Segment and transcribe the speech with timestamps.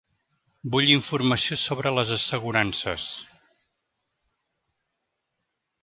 [0.75, 3.07] Vull informació sobre les assegurances.